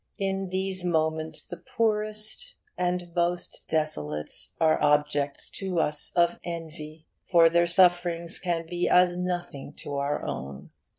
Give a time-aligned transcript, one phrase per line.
[0.17, 7.49] In these moments the poorest and most desolate are objects to us of envy, for
[7.49, 10.71] their sufferings can be as nothing to our own.